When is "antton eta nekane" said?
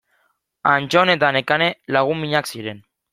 0.71-1.67